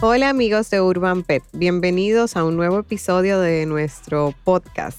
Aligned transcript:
Hola 0.00 0.28
amigos 0.28 0.70
de 0.70 0.80
Urban 0.80 1.22
Pet, 1.22 1.42
bienvenidos 1.52 2.36
a 2.36 2.44
un 2.44 2.56
nuevo 2.56 2.80
episodio 2.80 3.40
de 3.40 3.66
nuestro 3.66 4.34
podcast. 4.44 4.98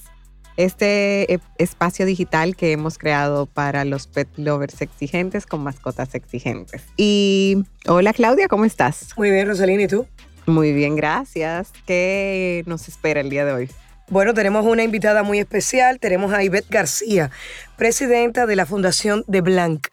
Este 0.58 1.32
e- 1.34 1.40
espacio 1.58 2.06
digital 2.06 2.56
que 2.56 2.72
hemos 2.72 2.98
creado 2.98 3.46
para 3.46 3.86
los 3.86 4.08
pet 4.08 4.28
lovers 4.38 4.82
exigentes 4.82 5.46
con 5.46 5.62
mascotas 5.62 6.16
exigentes. 6.16 6.84
Y 6.98 7.64
hola 7.88 8.12
Claudia, 8.14 8.48
¿cómo 8.48 8.66
estás? 8.66 9.10
Muy 9.16 9.30
bien, 9.32 9.48
Rosalina, 9.48 9.84
¿y 9.84 9.88
tú? 9.88 10.08
Muy 10.48 10.74
bien, 10.74 10.96
gracias. 10.96 11.72
¿Qué 11.86 12.64
nos 12.66 12.88
espera 12.88 13.22
el 13.22 13.30
día 13.30 13.46
de 13.46 13.54
hoy? 13.54 13.70
Bueno, 14.10 14.34
tenemos 14.34 14.66
una 14.66 14.84
invitada 14.84 15.22
muy 15.22 15.38
especial. 15.38 16.00
Tenemos 16.00 16.34
a 16.34 16.44
Ivette 16.44 16.70
García, 16.70 17.30
presidenta 17.78 18.48
de 18.48 18.56
la 18.56 18.66
Fundación 18.66 19.24
de 19.28 19.42
Blanc. 19.42 19.88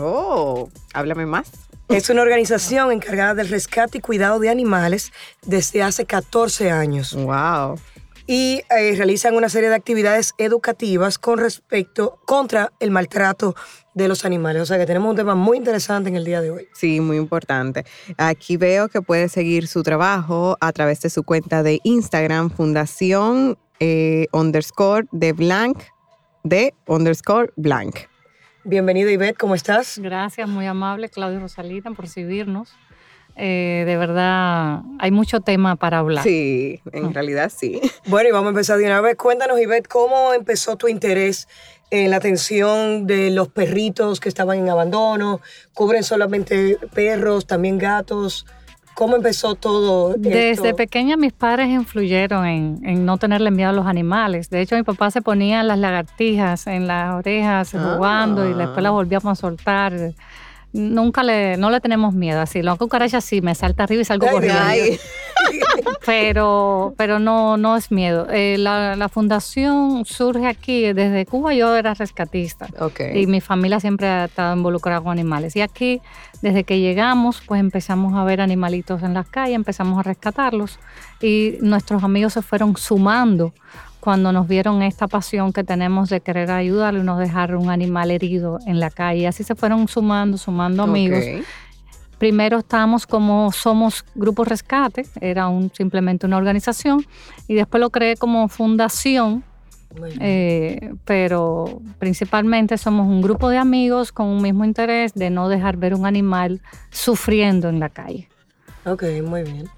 Oh, 0.00 0.68
háblame 0.92 1.26
más. 1.26 1.50
Es 1.88 2.10
una 2.10 2.22
organización 2.22 2.90
encargada 2.90 3.34
del 3.34 3.48
rescate 3.48 3.98
y 3.98 4.00
cuidado 4.00 4.40
de 4.40 4.48
animales 4.48 5.12
desde 5.44 5.82
hace 5.82 6.04
14 6.04 6.70
años. 6.70 7.14
Wow. 7.14 7.78
Y 8.26 8.62
eh, 8.76 8.96
realizan 8.96 9.36
una 9.36 9.48
serie 9.48 9.68
de 9.68 9.76
actividades 9.76 10.34
educativas 10.36 11.16
con 11.16 11.38
respecto 11.38 12.18
contra 12.26 12.72
el 12.80 12.90
maltrato 12.90 13.54
de 13.94 14.08
los 14.08 14.24
animales. 14.24 14.62
O 14.62 14.66
sea 14.66 14.78
que 14.78 14.86
tenemos 14.86 15.10
un 15.10 15.16
tema 15.16 15.36
muy 15.36 15.58
interesante 15.58 16.08
en 16.08 16.16
el 16.16 16.24
día 16.24 16.40
de 16.40 16.50
hoy. 16.50 16.68
Sí, 16.74 17.00
muy 17.00 17.18
importante. 17.18 17.84
Aquí 18.18 18.56
veo 18.56 18.88
que 18.88 19.00
puede 19.00 19.28
seguir 19.28 19.68
su 19.68 19.84
trabajo 19.84 20.56
a 20.60 20.72
través 20.72 21.00
de 21.02 21.10
su 21.10 21.22
cuenta 21.22 21.62
de 21.62 21.78
Instagram, 21.84 22.50
fundación 22.50 23.56
eh, 23.78 24.26
underscore 24.32 25.06
de 25.12 25.32
blank, 25.32 25.78
de 26.42 26.74
underscore 26.88 27.52
blank. 27.54 27.96
Bienvenida, 28.68 29.12
Ivette, 29.12 29.38
¿cómo 29.38 29.54
estás? 29.54 29.96
Gracias, 29.96 30.48
muy 30.48 30.66
amable 30.66 31.08
Claudio 31.08 31.38
Rosalita 31.38 31.88
por 31.92 32.06
recibirnos. 32.06 32.74
Eh, 33.36 33.84
de 33.86 33.96
verdad, 33.96 34.80
hay 34.98 35.12
mucho 35.12 35.40
tema 35.40 35.76
para 35.76 35.98
hablar. 35.98 36.24
Sí, 36.24 36.80
en 36.90 37.14
realidad 37.14 37.52
sí. 37.56 37.80
Bueno, 38.08 38.28
y 38.28 38.32
vamos 38.32 38.48
a 38.48 38.50
empezar 38.50 38.78
de 38.78 38.86
una 38.86 39.00
vez. 39.00 39.14
Cuéntanos, 39.14 39.60
Ivette, 39.60 39.86
¿cómo 39.86 40.34
empezó 40.34 40.74
tu 40.74 40.88
interés 40.88 41.46
en 41.92 42.10
la 42.10 42.16
atención 42.16 43.06
de 43.06 43.30
los 43.30 43.46
perritos 43.46 44.18
que 44.18 44.28
estaban 44.28 44.58
en 44.58 44.68
abandono? 44.68 45.40
¿Cubren 45.72 46.02
solamente 46.02 46.76
perros, 46.92 47.46
también 47.46 47.78
gatos? 47.78 48.46
¿Cómo 48.96 49.16
empezó 49.16 49.54
todo 49.54 50.14
Desde 50.16 50.72
pequeña 50.72 51.18
mis 51.18 51.34
padres 51.34 51.68
influyeron 51.68 52.46
en, 52.46 52.80
en 52.82 53.04
no 53.04 53.18
tenerle 53.18 53.50
miedo 53.50 53.68
a 53.68 53.72
los 53.74 53.86
animales. 53.86 54.48
De 54.48 54.62
hecho, 54.62 54.74
mi 54.74 54.84
papá 54.84 55.10
se 55.10 55.20
ponía 55.20 55.62
las 55.62 55.78
lagartijas 55.78 56.66
en 56.66 56.86
las 56.86 57.12
orejas 57.14 57.74
Ah. 57.74 57.94
jugando 57.94 58.48
y 58.48 58.54
después 58.54 58.82
las 58.82 58.92
volvíamos 58.92 59.26
a 59.30 59.34
soltar. 59.34 59.92
Nunca 60.72 61.22
le, 61.22 61.56
no 61.58 61.70
le 61.70 61.80
tenemos 61.80 62.14
miedo. 62.14 62.40
Así, 62.40 62.62
la 62.62 62.74
cucaracha 62.76 63.20
sí, 63.20 63.40
me 63.42 63.54
salta 63.54 63.84
arriba 63.84 64.00
y 64.02 64.04
salgo 64.06 64.26
Ay, 64.28 64.32
corriendo. 64.32 64.60
Ay, 64.62 64.98
pero, 66.04 66.94
pero 66.96 67.18
no, 67.18 67.56
no 67.56 67.76
es 67.76 67.90
miedo. 67.90 68.26
Eh, 68.30 68.56
la, 68.58 68.96
la 68.96 69.08
fundación 69.08 70.04
surge 70.04 70.46
aquí, 70.46 70.92
desde 70.92 71.26
Cuba 71.26 71.54
yo 71.54 71.74
era 71.74 71.94
rescatista 71.94 72.68
ok. 72.78 73.00
y 73.14 73.26
mi 73.26 73.40
familia 73.40 73.80
siempre 73.80 74.06
ha 74.06 74.24
estado 74.26 74.56
involucrada 74.56 75.00
con 75.00 75.12
animales. 75.12 75.56
Y 75.56 75.60
aquí, 75.60 76.00
desde 76.42 76.64
que 76.64 76.80
llegamos, 76.80 77.42
pues 77.46 77.60
empezamos 77.60 78.14
a 78.14 78.24
ver 78.24 78.40
animalitos 78.40 79.02
en 79.02 79.14
las 79.14 79.28
calles, 79.28 79.56
empezamos 79.56 79.98
a 79.98 80.02
rescatarlos 80.02 80.78
y 81.20 81.54
nuestros 81.60 82.04
amigos 82.04 82.32
se 82.34 82.42
fueron 82.42 82.76
sumando 82.76 83.52
cuando 84.06 84.30
nos 84.30 84.46
vieron 84.46 84.82
esta 84.82 85.08
pasión 85.08 85.52
que 85.52 85.64
tenemos 85.64 86.10
de 86.10 86.20
querer 86.20 86.52
ayudarlo 86.52 87.00
y 87.00 87.02
no 87.02 87.18
dejar 87.18 87.56
un 87.56 87.70
animal 87.70 88.12
herido 88.12 88.60
en 88.64 88.78
la 88.78 88.88
calle. 88.88 89.26
Así 89.26 89.42
se 89.42 89.56
fueron 89.56 89.88
sumando, 89.88 90.38
sumando 90.38 90.84
amigos. 90.84 91.24
Primero 92.18 92.58
estábamos 92.58 93.06
como 93.06 93.52
Somos 93.52 94.04
Grupo 94.14 94.44
Rescate, 94.44 95.06
era 95.20 95.48
un, 95.48 95.70
simplemente 95.74 96.26
una 96.26 96.38
organización, 96.38 97.04
y 97.46 97.54
después 97.54 97.80
lo 97.80 97.90
creé 97.90 98.16
como 98.16 98.48
fundación, 98.48 99.44
eh, 100.20 100.92
pero 101.04 101.80
principalmente 101.98 102.78
somos 102.78 103.06
un 103.06 103.22
grupo 103.22 103.48
de 103.48 103.58
amigos 103.58 104.12
con 104.12 104.26
un 104.26 104.42
mismo 104.42 104.64
interés 104.64 105.14
de 105.14 105.30
no 105.30 105.48
dejar 105.48 105.76
ver 105.76 105.94
un 105.94 106.06
animal 106.06 106.60
sufriendo 106.90 107.68
en 107.68 107.80
la 107.80 107.88
calle. 107.88 108.28
Ok, 108.84 109.02
muy 109.24 109.42
bien. 109.42 109.68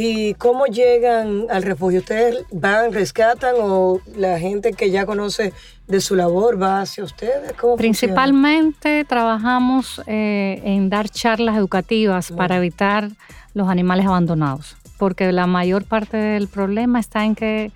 ¿Y 0.00 0.34
cómo 0.34 0.66
llegan 0.66 1.46
al 1.50 1.64
refugio? 1.64 1.98
¿Ustedes 1.98 2.44
van, 2.52 2.92
rescatan 2.92 3.56
o 3.58 4.00
la 4.16 4.38
gente 4.38 4.72
que 4.72 4.92
ya 4.92 5.04
conoce 5.04 5.52
de 5.88 6.00
su 6.00 6.14
labor 6.14 6.62
va 6.62 6.82
hacia 6.82 7.02
ustedes? 7.02 7.52
¿Cómo 7.54 7.76
funciona? 7.76 7.78
Principalmente 7.78 9.04
trabajamos 9.04 10.00
eh, 10.06 10.62
en 10.62 10.88
dar 10.88 11.08
charlas 11.08 11.56
educativas 11.56 12.30
para 12.30 12.58
evitar 12.58 13.10
los 13.54 13.68
animales 13.68 14.06
abandonados, 14.06 14.76
porque 14.98 15.32
la 15.32 15.48
mayor 15.48 15.82
parte 15.82 16.16
del 16.16 16.46
problema 16.46 17.00
está 17.00 17.24
en 17.24 17.34
que 17.34 17.72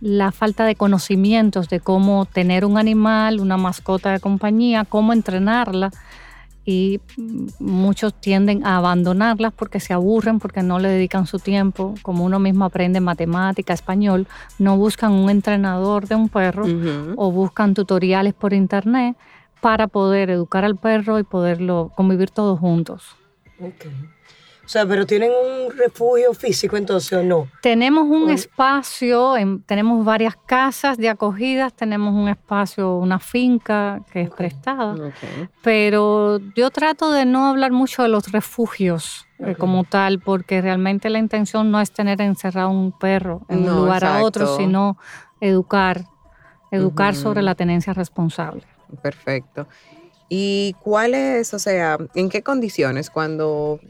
la 0.00 0.32
falta 0.32 0.64
de 0.64 0.74
conocimientos 0.74 1.68
de 1.68 1.78
cómo 1.78 2.24
tener 2.24 2.64
un 2.64 2.78
animal, 2.78 3.38
una 3.38 3.56
mascota 3.56 4.10
de 4.10 4.18
compañía, 4.18 4.84
cómo 4.84 5.12
entrenarla 5.12 5.92
y 6.64 7.00
muchos 7.58 8.14
tienden 8.14 8.66
a 8.66 8.76
abandonarlas 8.76 9.52
porque 9.52 9.80
se 9.80 9.92
aburren, 9.92 10.38
porque 10.38 10.62
no 10.62 10.78
le 10.78 10.88
dedican 10.88 11.26
su 11.26 11.38
tiempo, 11.38 11.94
como 12.02 12.24
uno 12.24 12.38
mismo 12.38 12.64
aprende 12.64 13.00
matemática, 13.00 13.72
español, 13.72 14.26
no 14.58 14.76
buscan 14.76 15.12
un 15.12 15.30
entrenador 15.30 16.06
de 16.06 16.14
un 16.14 16.28
perro 16.28 16.66
o 17.16 17.32
buscan 17.32 17.74
tutoriales 17.74 18.34
por 18.34 18.52
internet 18.52 19.16
para 19.60 19.88
poder 19.88 20.30
educar 20.30 20.64
al 20.64 20.76
perro 20.76 21.18
y 21.18 21.22
poderlo 21.22 21.92
convivir 21.94 22.30
todos 22.30 22.58
juntos. 22.58 23.16
O 24.70 24.72
sea, 24.72 24.86
pero 24.86 25.04
tienen 25.04 25.32
un 25.32 25.76
refugio 25.76 26.32
físico 26.32 26.76
entonces 26.76 27.12
o 27.18 27.24
no? 27.24 27.48
Tenemos 27.60 28.04
un 28.08 28.30
espacio, 28.30 29.36
en- 29.36 29.64
tenemos 29.64 30.04
varias 30.04 30.36
casas 30.46 30.96
de 30.96 31.08
acogidas, 31.08 31.74
tenemos 31.74 32.14
un 32.14 32.28
espacio, 32.28 32.94
una 32.94 33.18
finca 33.18 34.00
que 34.12 34.20
es 34.20 34.30
prestada, 34.30 34.94
pero 35.60 36.38
yo 36.54 36.70
trato 36.70 37.10
de 37.10 37.24
no 37.24 37.48
hablar 37.48 37.72
mucho 37.72 38.04
de 38.04 38.10
los 38.10 38.30
refugios 38.30 39.26
eh, 39.40 39.56
como 39.58 39.82
tal, 39.82 40.20
porque 40.20 40.60
realmente 40.60 41.10
la 41.10 41.18
intención 41.18 41.72
no 41.72 41.80
es 41.80 41.90
tener 41.90 42.20
encerrado 42.20 42.70
un 42.70 42.92
perro 42.92 43.40
en 43.48 43.64
No, 43.64 43.72
un 43.72 43.80
lugar 43.80 44.04
a 44.04 44.22
otro, 44.22 44.56
sino 44.56 44.96
educar, 45.40 46.04
educar 46.70 47.16
sobre 47.16 47.42
la 47.42 47.56
tenencia 47.56 47.92
responsable. 47.92 48.62
Perfecto. 49.02 49.66
¿Y 50.28 50.76
cuál 50.78 51.14
es, 51.14 51.54
o 51.54 51.58
sea, 51.58 51.98
en 52.14 52.28
qué 52.28 52.44
condiciones 52.44 53.10
cuando, 53.10 53.80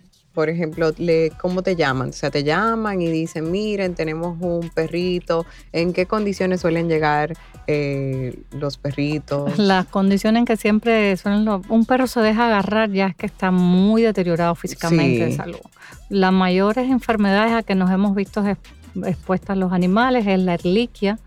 por 0.41 0.49
ejemplo, 0.49 0.91
le, 0.97 1.33
cómo 1.39 1.61
te 1.63 1.77
llaman? 1.77 2.09
O 2.09 2.13
sea, 2.15 2.31
te 2.31 2.45
llaman 2.45 3.03
y 3.03 3.09
dicen, 3.11 3.51
miren, 3.51 3.95
tenemos 3.95 4.39
un 4.41 4.71
perrito. 4.71 5.45
¿En 5.71 5.93
qué 5.93 6.07
condiciones 6.07 6.63
suelen 6.63 6.89
llegar 6.89 7.35
eh, 7.67 8.43
los 8.53 8.79
perritos? 8.79 9.59
Las 9.59 9.85
condiciones 9.85 10.39
en 10.41 10.45
que 10.47 10.57
siempre 10.57 11.15
suelen 11.19 11.47
un 11.69 11.85
perro 11.85 12.07
se 12.07 12.21
deja 12.21 12.47
agarrar 12.47 12.91
ya 12.91 13.09
es 13.09 13.17
que 13.17 13.27
está 13.27 13.51
muy 13.51 14.01
deteriorado 14.01 14.55
físicamente 14.55 15.27
de 15.27 15.37
salud. 15.37 15.61
Las 16.09 16.33
mayores 16.33 16.89
enfermedades 16.91 17.53
a 17.53 17.63
que 17.63 17.75
nos 17.75 17.91
hemos 17.91 18.15
visto 18.15 18.43
ex- 18.47 18.59
expuestas 19.05 19.59
los 19.59 19.75
animales 19.75 20.27
es 20.27 20.39
la 20.41 20.55
erliquia, 20.55 21.19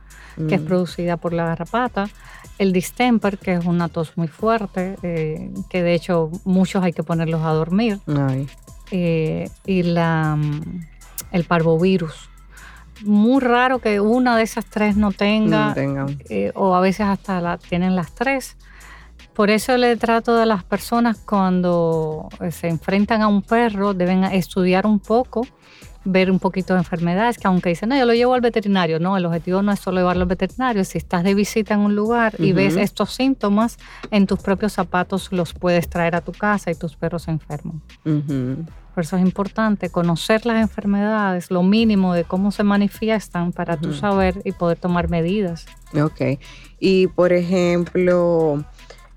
que 0.49 0.55
es 0.55 0.61
Mm, 0.61 0.65
producida 0.65 1.17
por 1.17 1.33
la 1.33 1.45
garrapata, 1.45 2.09
el 2.57 2.73
distemper, 2.73 3.37
que 3.37 3.53
es 3.53 3.65
una 3.65 3.87
tos 3.89 4.13
muy 4.15 4.27
fuerte, 4.27 4.95
eh, 5.03 5.51
que 5.69 5.83
de 5.83 5.93
hecho 5.93 6.31
muchos 6.45 6.83
hay 6.83 6.93
que 6.93 7.03
ponerlos 7.03 7.41
a 7.43 7.49
dormir, 7.51 7.99
ay, 8.07 8.47
eh, 8.91 9.49
y 9.65 9.83
la, 9.83 10.35
mm, 10.35 10.85
el 11.31 11.43
parvovirus. 11.45 12.29
Muy 13.03 13.41
raro 13.41 13.79
que 13.79 13.99
una 13.99 14.37
de 14.37 14.43
esas 14.43 14.65
tres 14.65 14.95
no 14.95 15.11
tenga, 15.11 15.75
no 15.75 16.05
eh, 16.29 16.51
o 16.55 16.75
a 16.75 16.79
veces 16.79 17.07
hasta 17.07 17.41
la, 17.41 17.57
tienen 17.57 17.95
las 17.95 18.13
tres. 18.13 18.55
Por 19.33 19.49
eso 19.49 19.77
le 19.77 19.97
trato 19.97 20.39
a 20.39 20.45
las 20.45 20.63
personas 20.63 21.17
cuando 21.17 22.29
eh, 22.39 22.51
se 22.51 22.67
enfrentan 22.67 23.21
a 23.21 23.27
un 23.27 23.41
perro, 23.41 23.93
deben 23.93 24.23
estudiar 24.25 24.85
un 24.85 24.99
poco, 24.99 25.45
ver 26.05 26.31
un 26.31 26.39
poquito 26.39 26.73
de 26.73 26.79
enfermedades, 26.79 27.37
que 27.37 27.47
aunque 27.47 27.69
dicen, 27.69 27.89
no, 27.89 27.97
yo 27.97 28.05
lo 28.05 28.13
llevo 28.13 28.33
al 28.33 28.41
veterinario, 28.41 28.99
no, 28.99 29.17
el 29.17 29.25
objetivo 29.25 29.61
no 29.61 29.71
es 29.71 29.79
solo 29.79 29.97
llevarlo 29.99 30.23
al 30.23 30.27
veterinario, 30.27 30.83
si 30.83 30.97
estás 30.97 31.23
de 31.23 31.33
visita 31.33 31.73
en 31.73 31.81
un 31.81 31.95
lugar 31.95 32.35
y 32.39 32.51
ves 32.51 32.75
estos 32.75 33.13
síntomas, 33.13 33.77
en 34.11 34.27
tus 34.27 34.39
propios 34.39 34.73
zapatos 34.73 35.31
los 35.31 35.53
puedes 35.53 35.89
traer 35.89 36.15
a 36.15 36.21
tu 36.21 36.31
casa 36.31 36.71
y 36.71 36.75
tus 36.75 36.95
perros 36.95 37.23
se 37.23 37.31
enferman. 37.31 37.81
Por 38.93 39.03
eso 39.03 39.15
es 39.17 39.23
importante 39.23 39.89
conocer 39.89 40.45
las 40.45 40.61
enfermedades, 40.61 41.49
lo 41.49 41.63
mínimo 41.63 42.13
de 42.13 42.25
cómo 42.25 42.51
se 42.51 42.63
manifiestan 42.63 43.51
para 43.51 43.77
tú 43.77 43.89
Ujú. 43.89 43.97
saber 43.97 44.41
y 44.45 44.51
poder 44.51 44.77
tomar 44.77 45.09
medidas. 45.09 45.65
Ok. 45.99 46.39
Y 46.79 47.07
por 47.07 47.33
ejemplo, 47.33 48.63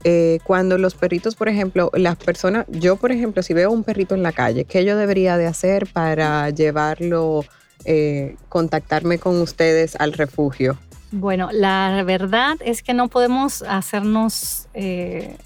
eh, 0.09 0.39
cuando 0.45 0.79
los 0.79 0.95
perritos, 0.95 1.35
por 1.35 1.49
ejemplo, 1.49 1.91
las 1.93 2.15
personas, 2.15 2.65
yo 2.69 2.95
por 2.95 3.11
ejemplo, 3.11 3.43
si 3.43 3.55
veo 3.55 3.73
un 3.73 3.83
perrito 3.83 4.15
en 4.15 4.23
la 4.23 4.31
calle, 4.31 4.65
¿qué 4.65 4.85
yo 4.85 4.97
debería 4.97 5.37
de 5.37 5.49
hacer 5.49 5.89
para 5.93 6.49
llevarlo, 6.51 7.45
eh, 7.85 8.37
contactarme 8.49 9.19
con 9.19 9.41
ustedes 9.41 9.97
al 9.97 10.13
refugio? 10.13 10.79
Bueno, 11.11 11.49
la 11.51 12.05
verdad 12.07 12.57
es 12.61 12.85
que 12.85 12.95
no 12.95 13.09
podemos 13.09 13.63
hacernos 13.63 14.69
eh, 14.75 15.37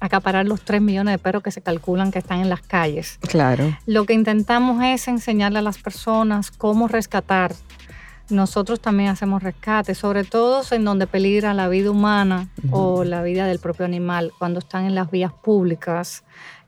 acaparar 0.00 0.46
los 0.46 0.62
3 0.62 0.82
millones 0.82 1.14
de 1.14 1.18
perros 1.18 1.44
que 1.44 1.52
se 1.52 1.60
calculan 1.60 2.10
que 2.10 2.18
están 2.18 2.40
en 2.40 2.48
las 2.48 2.62
calles. 2.62 3.20
Claro. 3.20 3.78
Lo 3.86 4.04
que 4.04 4.14
intentamos 4.14 4.82
es 4.82 5.06
enseñarle 5.06 5.60
a 5.60 5.62
las 5.62 5.78
personas 5.78 6.50
cómo 6.50 6.88
rescatar. 6.88 7.54
Nosotros 8.30 8.80
también 8.80 9.08
hacemos 9.10 9.42
rescate, 9.42 9.94
sobre 9.94 10.24
todo 10.24 10.62
en 10.70 10.84
donde 10.84 11.06
peligra 11.06 11.54
la 11.54 11.68
vida 11.68 11.90
humana 11.90 12.48
o 12.70 13.04
la 13.04 13.22
vida 13.22 13.46
del 13.46 13.58
propio 13.58 13.86
animal, 13.86 14.32
cuando 14.38 14.58
están 14.58 14.84
en 14.84 14.94
las 14.94 15.10
vías 15.10 15.32
públicas 15.32 16.24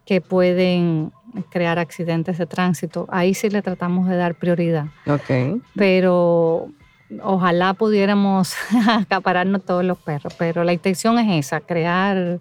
que 0.06 0.20
pueden 0.20 1.12
crear 1.50 1.78
accidentes 1.78 2.38
de 2.38 2.46
tránsito. 2.46 3.06
Ahí 3.10 3.34
sí 3.34 3.50
le 3.50 3.62
tratamos 3.62 4.08
de 4.08 4.16
dar 4.16 4.34
prioridad. 4.34 4.86
Ok. 5.06 5.60
Pero 5.76 6.68
ojalá 7.22 7.74
pudiéramos 7.74 8.54
acapararnos 8.88 9.64
todos 9.64 9.84
los 9.84 9.98
perros, 9.98 10.34
pero 10.38 10.64
la 10.64 10.72
intención 10.72 11.18
es 11.18 11.46
esa, 11.46 11.60
crear 11.60 12.40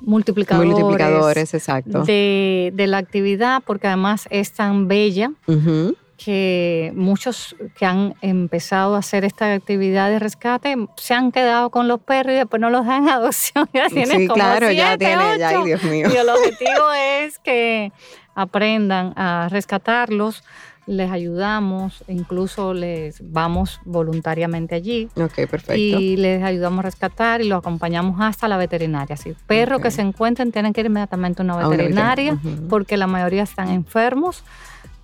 multiplicadores, 0.00 0.72
Multiplicadores, 0.72 1.54
exacto. 1.54 2.04
de, 2.04 2.72
de 2.74 2.86
la 2.86 2.98
actividad, 2.98 3.62
porque 3.64 3.86
además 3.86 4.26
es 4.30 4.52
tan 4.52 4.88
bella 4.88 5.30
Ujú. 5.46 5.96
Que 6.16 6.92
muchos 6.94 7.56
que 7.76 7.86
han 7.86 8.14
empezado 8.20 8.94
a 8.94 8.98
hacer 8.98 9.24
esta 9.24 9.52
actividad 9.52 10.10
de 10.10 10.18
rescate 10.18 10.76
se 10.96 11.14
han 11.14 11.32
quedado 11.32 11.70
con 11.70 11.88
los 11.88 12.00
perros 12.00 12.32
y 12.34 12.36
después 12.36 12.60
no 12.60 12.70
los 12.70 12.86
dan 12.86 13.04
en 13.04 13.08
adopción. 13.14 13.68
Ya 13.72 13.88
tienen 13.88 14.18
Sí, 14.20 14.26
como 14.28 14.34
claro, 14.36 14.70
ya 14.70 14.88
siete, 14.96 15.04
tiene, 15.06 15.38
ya, 15.38 15.48
ay, 15.48 15.54
ocho. 15.56 15.64
Dios 15.64 15.82
mío. 15.84 16.08
Y 16.12 16.16
el 16.16 16.28
objetivo 16.30 16.92
es 17.22 17.38
que 17.40 17.92
aprendan 18.34 19.12
a 19.16 19.48
rescatarlos, 19.50 20.42
les 20.86 21.10
ayudamos, 21.10 22.04
incluso 22.08 22.74
les 22.74 23.16
vamos 23.32 23.80
voluntariamente 23.86 24.74
allí 24.74 25.08
Ok, 25.16 25.32
perfecto. 25.48 25.72
y 25.74 26.16
les 26.18 26.42
ayudamos 26.42 26.80
a 26.80 26.82
rescatar 26.82 27.40
y 27.40 27.48
los 27.48 27.58
acompañamos 27.58 28.20
hasta 28.20 28.48
la 28.48 28.56
veterinaria. 28.58 29.16
Si 29.16 29.32
perros 29.46 29.80
que 29.80 29.90
se 29.90 30.02
encuentren 30.02 30.52
tienen 30.52 30.72
que 30.74 30.80
ir 30.82 30.86
inmediatamente 30.88 31.40
a 31.40 31.44
una 31.44 31.54
A 31.54 31.56
una 31.56 31.68
veterinaria 31.68 32.38
porque 32.68 32.96
la 32.98 33.06
mayoría 33.06 33.44
están 33.44 33.70
enfermos, 33.70 34.44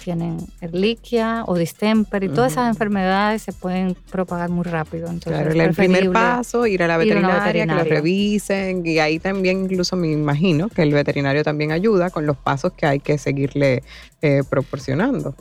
tienen 0.02 0.38
erliquia 0.60 1.44
o 1.46 1.56
distemper 1.56 2.24
y 2.24 2.28
todas 2.28 2.52
esas 2.52 2.68
enfermedades 2.68 3.42
se 3.42 3.52
pueden 3.52 3.96
propagar 4.10 4.50
muy 4.50 4.64
rápido. 4.64 5.08
Entonces 5.08 5.52
Claro, 5.52 5.70
el 5.70 5.74
primer 5.74 6.10
paso, 6.10 6.66
ir 6.66 6.82
a 6.82 6.88
la 6.88 7.04
ir 7.04 7.14
a 7.14 7.18
una 7.18 7.28
veterinaria, 7.28 7.66
que 7.66 7.68
lo 7.68 7.76
veterinaria. 7.76 7.94
revisen 7.94 8.86
y 8.86 8.98
ahí 8.98 9.18
también 9.18 9.64
incluso 9.64 9.96
me 9.96 10.10
imagino 10.10 10.68
que 10.68 10.82
el 10.82 10.92
veterinario 10.92 11.44
también 11.44 11.72
ayuda 11.72 12.10
con 12.10 12.26
los 12.26 12.36
pasos 12.36 12.72
que 12.72 12.86
hay 12.86 13.00
que 13.00 13.18
seguirle 13.18 13.82
eh, 14.22 14.42
proporcionando. 14.48 15.34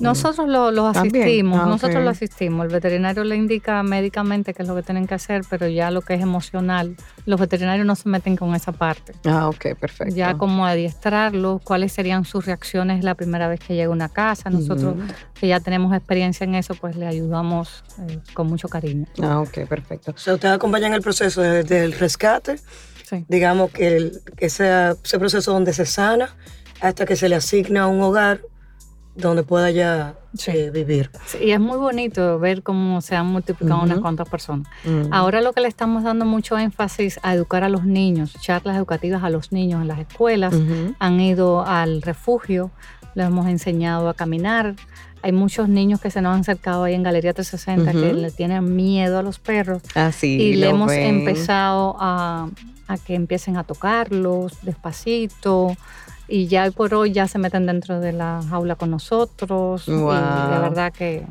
Nosotros 0.00 0.48
lo- 0.48 0.70
los 0.70 0.96
asistimos, 0.96 1.60
Ah, 1.62 1.66
nosotros 1.66 2.02
lo 2.02 2.10
asistimos. 2.10 2.66
El 2.66 2.72
veterinario 2.72 3.24
le 3.24 3.36
indica 3.36 3.82
médicamente 3.82 4.54
qué 4.54 4.62
es 4.62 4.68
lo 4.68 4.74
que 4.74 4.82
tienen 4.82 5.06
que 5.06 5.14
hacer, 5.14 5.42
pero 5.48 5.68
ya 5.68 5.90
lo 5.90 6.00
que 6.02 6.14
es 6.14 6.20
emocional, 6.22 6.96
los 7.26 7.38
veterinarios 7.38 7.86
no 7.86 7.94
se 7.94 8.08
meten 8.08 8.36
con 8.36 8.54
esa 8.54 8.72
parte. 8.72 9.12
Ah, 9.24 9.48
ok, 9.48 9.74
perfecto. 9.78 10.14
Ya 10.14 10.34
como 10.36 10.66
adiestrarlos, 10.66 11.60
cuáles 11.62 11.92
serían 11.92 12.24
sus 12.24 12.46
reacciones 12.46 13.04
la 13.04 13.14
primera 13.14 13.48
vez 13.48 13.60
que 13.60 13.74
llega 13.74 13.88
a 13.88 13.92
una 13.92 14.08
casa. 14.08 14.50
Nosotros 14.50 14.94
que 15.34 15.48
ya 15.48 15.60
tenemos 15.60 15.94
experiencia 15.94 16.44
en 16.44 16.54
eso, 16.54 16.74
pues 16.74 16.96
le 16.96 17.06
ayudamos 17.06 17.84
eh, 18.08 18.18
con 18.34 18.46
mucho 18.46 18.68
cariño. 18.68 19.06
Ah, 19.22 19.40
ok, 19.40 19.66
perfecto. 19.68 20.12
O 20.12 20.18
sea, 20.18 20.34
ustedes 20.34 20.54
acompañan 20.54 20.92
el 20.94 21.02
proceso 21.02 21.40
de- 21.42 21.62
del 21.64 21.92
rescate, 21.92 22.56
Sí. 23.04 23.24
digamos 23.28 23.70
que, 23.70 23.96
el- 23.96 24.20
que 24.36 24.48
sea 24.50 24.94
ese 25.02 25.18
proceso 25.18 25.52
donde 25.52 25.72
se 25.72 25.84
sana 25.86 26.34
hasta 26.80 27.04
que 27.04 27.16
se 27.16 27.28
le 27.28 27.36
asigna 27.36 27.86
un 27.88 28.00
hogar 28.00 28.40
donde 29.28 29.42
pueda 29.42 29.70
ya 29.70 30.14
Sí. 30.34 30.52
eh, 30.54 30.70
vivir. 30.70 31.10
Sí, 31.26 31.38
y 31.42 31.50
es 31.50 31.58
muy 31.60 31.76
bonito 31.76 32.38
ver 32.38 32.62
cómo 32.62 33.00
se 33.00 33.16
han 33.16 33.26
multiplicado 33.26 33.82
unas 33.82 33.98
cuantas 33.98 34.28
personas. 34.28 34.68
Mm. 34.84 35.12
Ahora 35.12 35.40
lo 35.40 35.52
que 35.52 35.60
le 35.60 35.66
estamos 35.68 36.04
dando 36.04 36.24
mucho 36.24 36.56
énfasis 36.56 37.18
a 37.22 37.34
educar 37.34 37.64
a 37.64 37.68
los 37.68 37.84
niños, 37.84 38.32
charlas 38.40 38.76
educativas 38.76 39.24
a 39.24 39.30
los 39.30 39.50
niños 39.52 39.82
en 39.82 39.88
las 39.88 39.98
escuelas. 39.98 40.54
Han 41.00 41.20
ido 41.20 41.66
al 41.66 42.02
refugio, 42.02 42.70
les 43.14 43.26
hemos 43.26 43.48
enseñado 43.48 44.08
a 44.08 44.14
caminar. 44.14 44.74
Hay 45.22 45.32
muchos 45.32 45.68
niños 45.68 46.00
que 46.00 46.10
se 46.10 46.22
nos 46.22 46.32
han 46.34 46.40
acercado 46.40 46.84
ahí 46.84 46.94
en 46.94 47.02
Galería 47.02 47.34
360 47.34 47.92
que 47.92 48.14
le 48.14 48.30
tienen 48.30 48.74
miedo 48.76 49.18
a 49.18 49.22
los 49.22 49.38
perros 49.38 49.82
Ah, 49.94 50.12
sí, 50.12 50.40
y 50.40 50.54
le 50.54 50.68
hemos 50.70 50.88
ven. 50.88 51.02
empezado 51.18 51.96
a, 52.00 52.48
a 52.90 52.98
que 52.98 53.14
empiecen 53.14 53.56
a 53.56 53.64
tocarlos 53.64 54.58
despacito 54.62 55.76
y 56.28 56.46
ya 56.48 56.64
hoy 56.64 56.70
por 56.70 56.92
hoy 56.94 57.12
ya 57.12 57.28
se 57.28 57.38
meten 57.38 57.66
dentro 57.66 58.00
de 58.00 58.12
la 58.12 58.40
jaula 58.48 58.74
con 58.76 58.90
nosotros 58.90 59.86
y 59.88 59.92
Wow. 59.92 60.12
de 60.12 60.58
verdad 60.60 60.92
que 60.92 61.24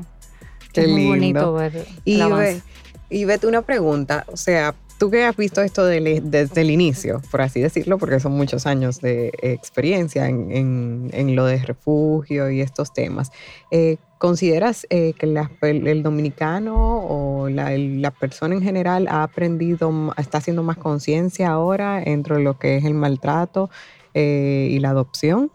Qué 0.74 0.82
es 0.82 0.90
muy 0.90 1.08
bonito 1.08 1.54
ver 1.54 1.76
el 1.78 1.86
Y 2.06 2.22
avance. 2.22 2.62
ve, 3.10 3.18
y 3.18 3.26
Beth, 3.26 3.44
una 3.44 3.62
pregunta, 3.64 4.26
o 4.32 4.38
sea, 4.38 4.76
tú 5.00 5.10
que 5.10 5.24
has 5.26 5.36
visto 5.38 5.62
esto 5.62 5.86
desde 5.86 6.62
el 6.62 6.70
inicio, 6.70 7.22
por 7.32 7.42
así 7.42 7.62
decirlo, 7.62 7.98
porque 7.98 8.20
son 8.20 8.34
muchos 8.34 8.66
años 8.68 9.00
de 9.02 9.32
experiencia 9.42 10.28
en, 10.28 10.52
en- 10.52 11.10
en 11.14 11.36
lo 11.36 11.46
de 11.46 11.58
refugio 11.58 12.52
y 12.52 12.62
estos 12.62 12.94
temas, 12.94 13.32
eh, 13.72 13.98
¿consideras 14.18 14.86
eh, 14.90 15.14
que 15.18 15.26
la- 15.26 15.50
el, 15.62 15.88
el 15.88 16.04
dominicano 16.04 16.76
o 16.78 17.50
la, 17.50 17.74
el- 17.74 18.02
la 18.02 18.12
persona 18.12 18.54
en 18.56 18.62
general 18.62 19.08
ha 19.10 19.24
aprendido, 19.24 20.14
está 20.18 20.40
haciendo 20.40 20.64
más 20.64 20.78
conciencia 20.78 21.50
ahora 21.50 22.04
entre 22.04 22.40
lo 22.44 22.60
que 22.60 22.76
es 22.78 22.84
el 22.86 22.94
maltrato 22.94 23.70
eh, 24.14 24.68
y 24.72 24.80
la 24.80 24.90
adopción? 24.90 25.50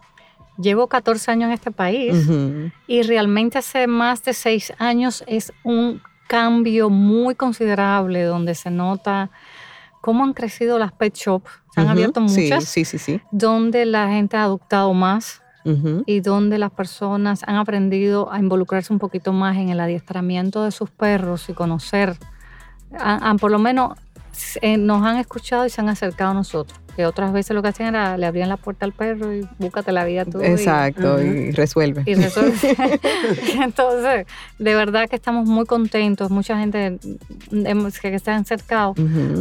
Llevo 0.57 0.87
14 0.87 1.31
años 1.31 1.47
en 1.49 1.53
este 1.53 1.69
país 1.71 2.15
Ujú. 2.27 2.71
y 2.87 3.03
realmente 3.03 3.57
hace 3.59 3.87
más 3.87 4.23
de 4.23 4.33
seis 4.33 4.73
años 4.79 5.23
es 5.27 5.53
un 5.63 6.01
cambio 6.27 6.89
muy 6.89 7.35
considerable 7.35 8.23
donde 8.23 8.55
se 8.55 8.71
nota 8.71 9.29
cómo 10.01 10.23
han 10.23 10.33
crecido 10.33 10.77
las 10.79 10.91
pet 10.91 11.15
shops. 11.15 11.49
Se 11.73 11.81
han 11.81 11.87
abierto 11.89 12.21
muchas, 12.21 12.63
Sí, 12.65 12.85
sí, 12.85 12.97
sí. 12.97 13.21
donde 13.31 13.85
la 13.85 14.07
gente 14.09 14.37
ha 14.37 14.43
adoptado 14.43 14.93
más 14.93 15.41
y 16.05 16.19
donde 16.19 16.59
las 16.59 16.69
personas 16.69 17.41
han 17.47 17.55
aprendido 17.55 18.31
a 18.31 18.37
involucrarse 18.39 18.93
un 18.93 18.99
poquito 18.99 19.33
más 19.33 19.57
en 19.57 19.69
el 19.69 19.79
adiestramiento 19.79 20.63
de 20.63 20.69
sus 20.71 20.91
perros 20.91 21.49
y 21.49 21.53
conocer, 21.53 22.17
han- 22.99 23.23
han- 23.23 23.37
por 23.39 23.49
lo 23.49 23.57
menos 23.57 23.97
eh, 24.61 24.77
nos 24.77 25.03
han 25.03 25.17
escuchado 25.17 25.65
y 25.65 25.69
se 25.71 25.81
han 25.81 25.89
acercado 25.89 26.31
a 26.31 26.33
nosotros. 26.35 26.79
Que 26.95 27.05
otras 27.05 27.33
veces 27.33 27.53
lo 27.55 27.61
que 27.61 27.69
hacían 27.69 27.89
era 27.95 28.17
le 28.17 28.25
abrían 28.25 28.47
la 28.49 28.57
puerta 28.57 28.85
al 28.85 28.93
perro 28.93 29.33
y 29.33 29.47
búscate 29.59 29.91
la 29.91 30.05
vida 30.05 30.23
tú. 30.25 30.41
y- 30.41 30.45
Exacto, 30.45 31.15
Ujú. 31.15 31.23
y 31.23 31.51
resuelve. 31.51 32.03
y 32.05 32.15
resuelve. 32.15 32.55
Entonces, 33.61 34.25
de 34.59 34.75
verdad 34.75 35.09
que 35.09 35.15
estamos 35.15 35.47
muy 35.47 35.65
contentos. 35.65 36.31
Mucha 36.31 36.57
gente 36.57 36.99
hemos- 37.51 37.99
que 37.99 38.17
se 38.19 38.31
han 38.31 38.45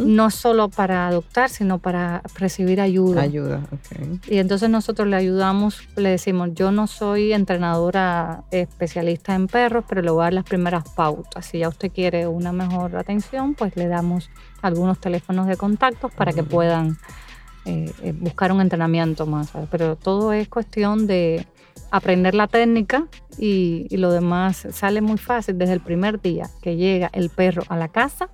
no 0.06 0.30
solo 0.30 0.68
para 0.68 1.06
adoptar, 1.08 1.48
sino 1.50 1.78
para 1.78 2.22
recibir 2.38 2.80
ayuda. 2.80 3.22
Ayuda, 3.22 3.60
ok. 3.70 4.28
Y 4.28 4.38
entonces 4.38 4.70
nosotros 4.70 5.08
le 5.08 5.16
ayudamos, 5.16 5.86
le 5.96 6.10
decimos, 6.10 6.50
yo 6.54 6.72
no 6.72 6.86
soy 6.86 7.32
entrenadora 7.32 8.42
especialista 8.50 9.34
en 9.34 9.46
perros, 9.46 9.84
pero 9.88 10.02
le 10.02 10.10
voy 10.10 10.22
a 10.22 10.24
dar 10.24 10.32
las 10.34 10.44
primeras 10.44 10.88
pautas. 10.90 11.46
Si 11.46 11.58
ya 11.58 11.68
usted 11.68 11.90
quiere 11.92 12.26
una 12.26 12.52
mejor 12.52 12.96
atención, 12.96 13.54
pues 13.54 13.76
le 13.76 13.86
damos 13.88 14.30
algunos 14.62 14.98
teléfonos 14.98 15.46
de 15.46 15.56
contactos 15.56 16.10
para 16.12 16.32
que 16.32 16.42
puedan 16.42 16.96
eh, 17.64 17.90
eh, 18.02 18.12
buscar 18.18 18.52
un 18.52 18.60
entrenamiento 18.60 19.26
más. 19.26 19.50
¿sabes? 19.50 19.68
Pero 19.70 19.96
todo 19.96 20.32
es 20.32 20.48
cuestión 20.48 21.06
de 21.06 21.46
aprender 21.90 22.34
la 22.34 22.46
técnica 22.48 23.06
y, 23.38 23.86
y 23.90 23.96
lo 23.98 24.10
demás 24.12 24.66
sale 24.72 25.00
muy 25.00 25.18
fácil. 25.18 25.58
Desde 25.58 25.72
el 25.74 25.80
primer 25.80 26.20
día 26.20 26.48
que 26.62 26.76
llega 26.76 27.10
el 27.12 27.30
perro 27.30 27.62
a 27.68 27.76
la 27.76 27.88
casa, 27.88 28.28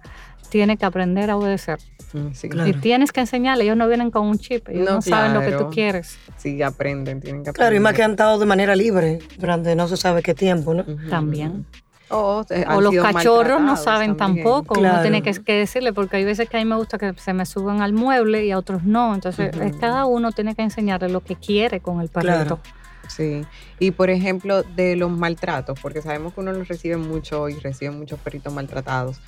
tiene 0.48 0.76
que 0.76 0.84
aprender 0.84 1.30
a 1.30 1.36
obedecer. 1.36 1.78
Mm, 2.12 2.32
Sí, 2.32 2.48
Claro. 2.48 2.68
Y 2.68 2.72
tienes 2.74 3.12
que 3.12 3.20
enseñarle, 3.20 3.64
ellos 3.64 3.76
no 3.76 3.86
vienen 3.86 4.10
con 4.10 4.26
un 4.26 4.36
chip, 4.38 4.68
ellos 4.68 4.84
no, 4.84 4.94
No, 4.96 5.02
saben 5.02 5.32
lo 5.32 5.40
que 5.40 5.52
tú 5.52 5.70
quieres. 5.70 6.18
sí, 6.36 6.60
aprenden, 6.60 7.20
tienen 7.20 7.44
que 7.44 7.50
aprender. 7.50 7.54
Claro, 7.54 7.76
y 7.76 7.80
más 7.80 7.94
que 7.94 8.02
han 8.02 8.12
estado 8.12 8.38
de 8.38 8.46
manera 8.46 8.74
libre 8.74 9.20
durante 9.38 9.76
no 9.76 9.86
se 9.86 9.96
sabe 9.96 10.22
qué 10.22 10.34
tiempo, 10.34 10.74
¿no? 10.74 10.84
También. 11.08 11.66
O, 12.10 12.44
eh, 12.50 12.64
O 12.68 12.80
los 12.80 12.94
cachorros 12.96 13.60
no 13.60 13.76
saben 13.76 14.16
también. 14.16 14.44
tampoco, 14.44 14.74
uno 14.78 14.88
Claro. 14.88 15.02
tiene 15.02 15.22
que, 15.22 15.32
que 15.32 15.54
decirle, 15.54 15.92
porque 15.92 16.16
hay 16.16 16.24
veces 16.24 16.48
que 16.48 16.56
a 16.56 16.60
mí 16.60 16.66
me 16.66 16.76
gusta 16.76 16.98
que 16.98 17.14
se 17.14 17.32
me 17.32 17.46
suban 17.46 17.82
al 17.82 17.92
mueble 17.92 18.44
y 18.44 18.50
a 18.50 18.58
otros 18.58 18.82
no. 18.84 19.14
Entonces, 19.14 19.54
es 19.56 19.76
cada 19.76 20.04
uno 20.06 20.32
tiene 20.32 20.54
que 20.54 20.62
enseñarle 20.62 21.08
lo 21.08 21.20
que 21.20 21.36
quiere 21.36 21.80
con 21.80 22.00
el 22.00 22.08
perrito. 22.08 22.32
Claro. 22.34 22.60
Sí. 23.08 23.44
Y 23.78 23.90
por 23.92 24.10
ejemplo, 24.10 24.62
de 24.62 24.96
los 24.96 25.10
maltratos, 25.10 25.78
porque 25.80 26.02
sabemos 26.02 26.34
que 26.34 26.40
uno 26.40 26.52
los 26.52 26.68
recibe 26.68 26.96
mucho 26.96 27.48
y 27.48 27.54
recibe 27.54 27.90
muchos 27.92 28.18
perritos 28.20 28.52
maltratados. 28.52 29.20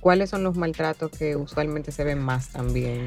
¿Cuáles 0.00 0.30
son 0.30 0.42
los 0.42 0.56
maltratos 0.56 1.10
que 1.10 1.36
usualmente 1.36 1.92
se 1.92 2.04
ven 2.04 2.18
más 2.20 2.48
también? 2.48 3.06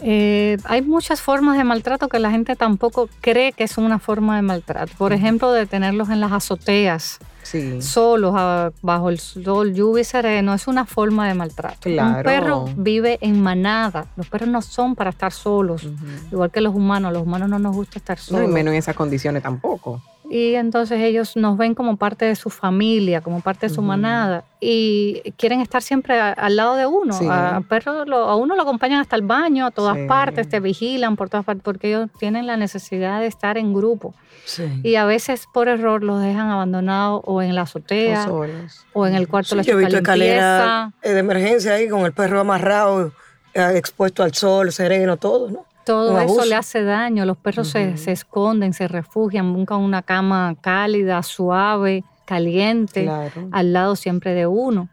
Eh, 0.00 0.56
hay 0.64 0.82
muchas 0.82 1.20
formas 1.22 1.56
de 1.56 1.62
maltrato 1.64 2.08
que 2.08 2.18
la 2.18 2.30
gente 2.32 2.56
tampoco 2.56 3.08
cree 3.20 3.52
que 3.52 3.62
es 3.64 3.78
una 3.78 4.00
forma 4.00 4.34
de 4.36 4.42
maltrato. 4.42 4.92
Por 4.98 5.12
ejemplo, 5.12 5.52
de 5.52 5.66
tenerlos 5.66 6.08
en 6.10 6.20
las 6.20 6.32
azoteas, 6.32 7.18
Sí. 7.44 7.80
solos, 7.80 8.34
bajo 8.82 9.08
el 9.10 9.18
sol, 9.20 9.72
lluvia 9.74 10.00
y 10.00 10.04
sereno, 10.04 10.54
es 10.54 10.66
una 10.66 10.84
forma 10.84 11.28
de 11.28 11.34
maltrato. 11.34 11.88
Un 11.88 11.94
Claro. 11.94 12.22
perro 12.24 12.64
vive 12.76 13.18
en 13.20 13.40
manada. 13.40 14.06
Los 14.16 14.28
perros 14.28 14.48
no 14.48 14.60
son 14.62 14.94
para 14.96 15.10
estar 15.10 15.30
solos. 15.32 15.86
Igual 16.32 16.50
que 16.50 16.60
los 16.60 16.74
humanos, 16.74 17.12
los 17.12 17.22
humanos 17.22 17.48
no 17.48 17.58
nos 17.58 17.74
gusta 17.76 17.98
estar 17.98 18.18
No, 18.18 18.24
solos. 18.24 18.44
y 18.50 18.52
menos 18.52 18.72
en 18.72 18.78
esas 18.78 18.96
condiciones 18.96 19.42
tampoco. 19.42 20.02
Y 20.30 20.54
entonces 20.54 21.00
ellos 21.00 21.36
nos 21.36 21.56
ven 21.58 21.74
como 21.74 21.96
parte 21.96 22.24
de 22.24 22.34
su 22.34 22.48
familia, 22.50 23.20
como 23.20 23.40
parte 23.40 23.68
de 23.68 23.74
su 23.74 23.82
manada 23.82 24.44
y 24.60 25.20
quieren 25.36 25.60
estar 25.60 25.82
siempre 25.82 26.18
a- 26.18 26.32
al 26.32 26.56
lado 26.56 26.76
de 26.76 26.86
uno. 26.86 27.12
Sí. 27.12 27.26
A, 27.30 27.60
perro 27.68 28.04
lo- 28.06 28.24
a 28.24 28.34
uno 28.36 28.56
lo 28.56 28.62
acompañan 28.62 29.00
hasta 29.00 29.16
el 29.16 29.22
baño, 29.22 29.66
a 29.66 29.70
todas 29.70 29.96
Sí. 29.98 30.06
partes, 30.08 30.48
te 30.48 30.60
vigilan 30.60 31.16
por 31.16 31.28
todas 31.28 31.44
partes 31.44 31.62
porque 31.62 31.88
ellos 31.88 32.08
tienen 32.18 32.46
la 32.46 32.56
necesidad 32.56 33.20
de 33.20 33.26
estar 33.26 33.58
en 33.58 33.74
grupo 33.74 34.14
Sí. 34.46 34.64
y 34.82 34.94
a 34.96 35.04
veces 35.04 35.46
por 35.52 35.68
error 35.68 36.02
los 36.02 36.20
dejan 36.22 36.48
abandonados 36.48 37.20
o 37.24 37.42
en 37.42 37.54
la 37.54 37.60
O 37.60 37.64
azotea 37.64 38.24
solos. 38.24 38.86
o 38.94 39.06
en 39.06 39.14
el 39.14 39.28
cuarto 39.28 39.50
de 39.50 39.56
la 39.56 39.62
yo 39.62 39.74
he 39.74 39.76
visto 39.76 39.96
escalera 39.96 40.92
eh, 41.02 41.10
de 41.12 41.18
emergencia 41.20 41.74
ahí 41.74 41.88
con 41.88 42.00
el 42.06 42.12
perro 42.12 42.40
amarrado, 42.40 43.12
eh, 43.52 43.72
expuesto 43.76 44.22
al 44.22 44.32
sol, 44.34 44.72
sereno, 44.72 45.16
todo, 45.18 45.50
¿no? 45.50 45.66
Todo 45.84 46.18
eso 46.20 46.44
le 46.44 46.54
hace 46.54 46.82
daño. 46.82 47.24
Los 47.26 47.36
perros 47.36 47.68
se, 47.68 47.96
se 47.96 48.12
esconden, 48.12 48.72
se 48.72 48.88
refugian, 48.88 49.52
buscan 49.52 49.78
una 49.80 50.02
cama 50.02 50.54
cálida, 50.60 51.22
suave, 51.22 52.04
caliente, 52.24 53.02
Claro. 53.04 53.48
al 53.52 53.72
lado 53.72 53.96
siempre 53.96 54.32
de 54.34 54.46
uno. 54.46 54.88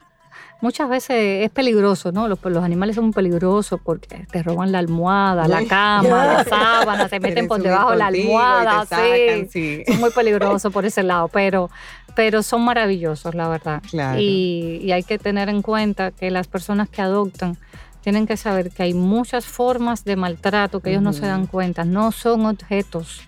Muchas 0.61 0.87
veces 0.89 1.43
es 1.43 1.49
peligroso, 1.49 2.11
¿no? 2.11 2.27
Los, 2.27 2.37
los 2.43 2.63
animales 2.63 2.95
son 2.95 3.11
peligrosos 3.13 3.79
porque 3.83 4.27
te 4.31 4.43
roban 4.43 4.71
la 4.71 4.77
almohada, 4.77 5.47
la 5.47 5.65
cama, 5.67 6.25
la 6.25 6.43
sábana, 6.43 7.09
se 7.09 7.19
meten 7.21 7.47
por 7.47 7.63
debajo 7.63 7.91
de 7.91 7.97
la 7.97 8.07
almohada, 8.07 8.85
sacan, 8.85 9.49
sí. 9.49 9.81
sí. 9.81 9.83
Son 9.87 9.99
muy 9.99 10.11
peligrosos 10.11 10.71
por 10.71 10.85
ese 10.85 11.01
lado, 11.01 11.29
pero, 11.29 11.71
pero 12.15 12.43
son 12.43 12.63
maravillosos, 12.63 13.33
la 13.33 13.47
verdad. 13.47 13.81
Claro. 13.89 14.19
Y, 14.19 14.81
y 14.83 14.91
hay 14.91 15.01
que 15.01 15.17
tener 15.17 15.49
en 15.49 15.63
cuenta 15.63 16.11
que 16.11 16.29
las 16.29 16.47
personas 16.47 16.89
que 16.89 17.01
adoptan 17.01 17.57
tienen 18.03 18.25
que 18.27 18.37
saber 18.37 18.71
que 18.71 18.83
hay 18.83 18.93
muchas 18.93 19.45
formas 19.45 20.03
de 20.03 20.15
maltrato 20.15 20.79
que 20.79 20.89
ellos 20.91 21.03
no 21.03 21.13
se 21.13 21.25
dan 21.27 21.47
cuenta. 21.47 21.85
No 21.85 22.11
son 22.11 22.45
objetos. 22.45 23.21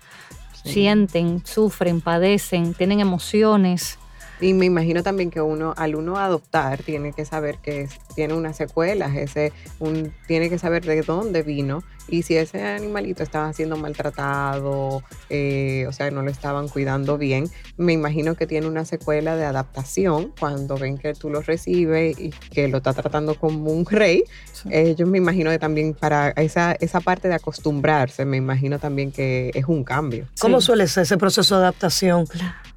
Sí. 0.62 0.72
Sienten, 0.72 1.42
sufren, 1.44 2.00
padecen, 2.00 2.74
tienen 2.74 3.00
emociones. 3.00 3.98
Y 4.40 4.52
me 4.52 4.66
imagino 4.66 5.02
también 5.02 5.30
que 5.30 5.40
uno, 5.40 5.74
al 5.76 5.94
uno 5.94 6.16
adoptar, 6.18 6.82
tiene 6.82 7.12
que 7.12 7.24
saber 7.24 7.58
que 7.58 7.82
es- 7.82 7.98
tiene 8.14 8.34
unas 8.34 8.56
secuelas, 8.56 9.14
ese, 9.16 9.52
un, 9.80 10.12
tiene 10.26 10.48
que 10.50 10.58
saber 10.58 10.84
de 10.84 11.02
dónde 11.02 11.42
vino 11.42 11.82
y 12.08 12.22
si 12.22 12.36
ese 12.36 12.62
animalito 12.62 13.22
estaba 13.22 13.52
siendo 13.54 13.76
maltratado, 13.76 15.02
eh, 15.30 15.86
o 15.88 15.92
sea, 15.92 16.10
no 16.10 16.22
lo 16.22 16.30
estaban 16.30 16.68
cuidando 16.68 17.16
bien, 17.18 17.48
me 17.76 17.92
imagino 17.92 18.34
que 18.34 18.46
tiene 18.46 18.66
una 18.66 18.84
secuela 18.84 19.36
de 19.36 19.44
adaptación 19.44 20.32
cuando 20.38 20.76
ven 20.76 20.98
que 20.98 21.14
tú 21.14 21.30
lo 21.30 21.40
recibes 21.42 22.18
y 22.18 22.30
que 22.50 22.68
lo 22.68 22.78
está 22.78 22.92
tratando 22.92 23.34
como 23.36 23.70
un 23.72 23.86
rey. 23.86 24.24
Eh, 24.70 24.94
yo 24.96 25.06
me 25.06 25.18
imagino 25.18 25.50
que 25.50 25.58
también 25.58 25.94
para 25.94 26.30
esa, 26.30 26.72
esa 26.72 27.00
parte 27.00 27.28
de 27.28 27.34
acostumbrarse, 27.34 28.24
me 28.24 28.36
imagino 28.36 28.78
también 28.78 29.10
que 29.12 29.50
es 29.54 29.64
un 29.66 29.82
cambio. 29.84 30.26
¿Cómo 30.40 30.60
Sí. 30.60 30.66
suele 30.66 30.86
ser 30.88 31.02
ese 31.04 31.16
proceso 31.16 31.56
de 31.56 31.62
adaptación 31.62 32.26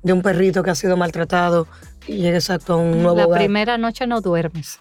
de 0.04 0.14
un 0.14 0.22
perrito 0.22 0.64
que 0.64 0.70
ha 0.72 0.76
sido 0.76 0.96
maltratado 0.98 1.68
y 2.08 2.18
llega 2.18 2.38
exacto 2.38 2.74
a 2.74 2.78
un 2.78 3.04
nuevo 3.04 3.18
La 3.18 3.28
hogar? 3.28 3.40
primera 3.40 3.78
noche 3.78 4.08
no 4.08 4.22
duermes. 4.22 4.80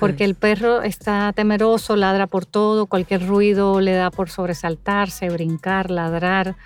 Porque 0.00 0.24
el 0.24 0.34
perro 0.34 0.82
está 0.82 1.32
temeroso, 1.32 1.94
ladra 1.96 2.26
por 2.26 2.44
todo, 2.46 2.86
cualquier 2.86 3.26
ruido 3.26 3.80
le 3.80 3.92
da 3.92 4.10
por 4.10 4.28
sobresaltarse, 4.28 5.28
brincar, 5.30 5.90
ladrar, 5.90 6.56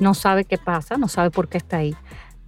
no 0.00 0.14
sabe 0.14 0.44
qué 0.44 0.56
pasa, 0.56 0.96
no 0.96 1.08
sabe 1.08 1.30
por 1.30 1.48
qué 1.48 1.58
está 1.58 1.78
ahí. 1.78 1.94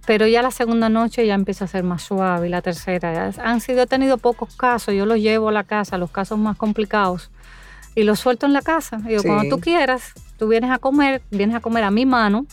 Pero 0.05 0.25
ya 0.27 0.41
la 0.41 0.51
segunda 0.51 0.89
noche 0.89 1.25
ya 1.25 1.33
empieza 1.33 1.65
a 1.65 1.67
ser 1.67 1.83
más 1.83 2.01
suave 2.03 2.47
y 2.47 2.49
la 2.49 2.61
tercera. 2.61 3.31
ya- 3.31 3.43
Han 3.43 3.61
sido, 3.61 3.83
he 3.83 3.87
tenido 3.87 4.17
pocos 4.17 4.55
casos, 4.55 4.93
yo 4.93 5.05
los 5.05 5.17
llevo 5.19 5.49
a 5.49 5.51
la 5.51 5.63
casa, 5.63 5.97
los 5.97 6.11
casos 6.11 6.37
más 6.39 6.57
complicados, 6.57 7.29
y 7.95 8.03
los 8.03 8.19
suelto 8.19 8.45
en 8.45 8.53
la 8.53 8.61
casa. 8.61 8.97
Digo, 8.97 9.21
Sí. 9.21 9.27
cuando 9.27 9.55
tú 9.55 9.61
quieras, 9.61 10.13
tú 10.43 10.49
vienes 10.49 10.71
a 10.71 10.77
comer, 10.77 11.21
vienes 11.31 11.55
a 11.55 11.61
comer 11.61 11.85
a 11.85 11.89
mi 11.89 12.05
mano, 12.05 12.45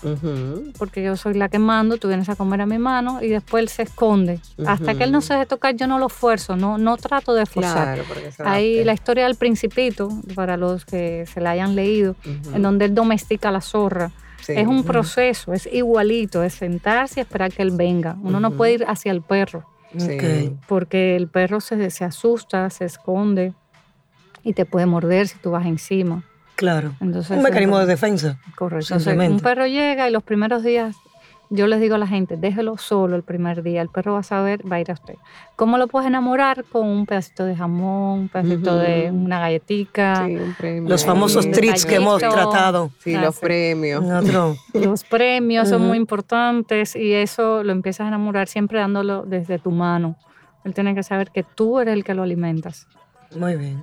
porque 0.78 1.02
yo 1.02 1.16
soy 1.16 1.34
la 1.34 1.48
que 1.48 1.58
mando, 1.58 1.96
tú 1.96 2.06
vienes 2.06 2.28
a 2.28 2.36
comer 2.36 2.60
a 2.60 2.66
mi 2.66 2.78
mano 2.78 3.20
y 3.20 3.26
después 3.26 3.62
él 3.62 3.68
se 3.68 3.82
esconde. 3.82 4.38
Hasta 4.64 4.94
que 4.94 5.02
él 5.02 5.10
no 5.10 5.20
se 5.20 5.34
deje 5.34 5.46
tocar, 5.46 5.74
yo 5.74 5.88
no 5.88 5.98
lo 5.98 6.08
fuerzo, 6.08 6.54
no, 6.54 6.78
no 6.78 6.96
trato 6.98 7.34
de 7.34 7.46
forzar. 7.46 7.98
Claro, 8.04 8.48
Hay 8.48 8.84
la 8.84 8.92
historia 8.92 9.24
del 9.24 9.34
principito, 9.34 10.08
para 10.36 10.56
los 10.56 10.84
que 10.84 11.26
se 11.26 11.40
la 11.40 11.50
hayan 11.50 11.74
leído, 11.74 12.14
en 12.54 12.62
donde 12.62 12.84
él 12.84 12.94
domestica 12.94 13.48
a 13.48 13.52
la 13.52 13.60
zorra. 13.60 14.12
Sí. 14.40 14.52
Es 14.56 14.68
un 14.68 14.84
proceso, 14.84 15.52
es 15.52 15.68
igualito, 15.72 16.44
es 16.44 16.54
sentarse 16.54 17.18
y 17.18 17.22
esperar 17.22 17.52
que 17.52 17.62
él 17.62 17.72
venga. 17.72 18.16
Uno 18.22 18.38
no 18.38 18.52
puede 18.52 18.74
ir 18.74 18.84
hacia 18.86 19.10
el 19.10 19.20
perro, 19.20 19.64
Sí. 19.98 20.56
Porque 20.68 21.16
el 21.16 21.26
perro 21.26 21.60
se, 21.60 21.90
se 21.90 22.04
asusta, 22.04 22.70
se 22.70 22.84
esconde 22.84 23.52
y 24.44 24.52
te 24.52 24.64
puede 24.64 24.86
morder 24.86 25.26
si 25.26 25.36
tú 25.40 25.50
vas 25.50 25.66
encima. 25.66 26.22
Claro. 26.60 26.92
Entonces, 27.00 27.38
Un 27.38 27.42
mecanismo 27.42 27.78
de 27.78 27.86
defensa. 27.86 28.38
Correcto. 28.54 28.94
Entonces, 28.94 29.30
un 29.30 29.40
perro 29.40 29.66
llega 29.66 30.06
y 30.06 30.12
los 30.12 30.22
primeros 30.22 30.62
días, 30.62 30.94
yo 31.48 31.66
les 31.66 31.80
digo 31.80 31.94
a 31.94 31.98
la 31.98 32.06
gente, 32.06 32.36
déjelo 32.36 32.76
solo 32.76 33.16
el 33.16 33.22
primer 33.22 33.62
día, 33.62 33.80
el 33.80 33.88
perro 33.88 34.12
va 34.12 34.18
a 34.18 34.22
saber, 34.22 34.60
va 34.70 34.76
a 34.76 34.80
ir 34.80 34.90
a 34.90 34.92
usted. 34.92 35.14
¿Cómo 35.56 35.78
lo 35.78 35.88
puedes 35.88 36.06
enamorar? 36.06 36.64
Con 36.70 36.86
un 36.86 37.06
pedacito 37.06 37.46
de 37.46 37.56
jamón, 37.56 38.18
un 38.20 38.28
pedacito 38.28 38.76
de 38.76 39.10
una 39.10 39.40
galletica, 39.40 40.26
Sí, 40.26 40.36
un 40.36 40.54
premio. 40.54 40.90
Los 40.90 41.06
famosos 41.06 41.46
Sí. 41.46 41.50
treats 41.50 41.86
que 41.86 41.94
hemos 41.96 42.18
tratado. 42.20 42.90
Sí, 42.98 43.14
Ah, 43.14 43.22
los 43.22 43.36
sí. 43.36 43.40
premios. 43.40 44.04
Otro. 44.04 44.54
Los 44.74 45.02
premios 45.04 45.70
son 45.70 45.86
muy 45.88 45.96
importantes 45.96 46.94
y 46.94 47.14
eso 47.14 47.64
lo 47.64 47.72
empiezas 47.72 48.04
a 48.04 48.08
enamorar 48.08 48.48
siempre 48.48 48.78
dándolo 48.80 49.22
desde 49.22 49.58
tu 49.58 49.70
mano. 49.70 50.16
Él 50.66 50.74
tiene 50.74 50.94
que 50.94 51.02
saber 51.02 51.30
que 51.30 51.42
tú 51.42 51.80
eres 51.80 51.94
el 51.94 52.04
que 52.04 52.12
lo 52.12 52.22
alimentas. 52.22 52.86
Muy 53.34 53.56
bien. 53.56 53.82